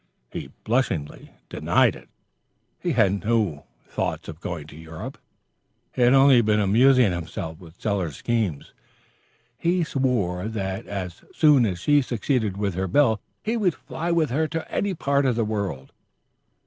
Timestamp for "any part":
14.71-15.23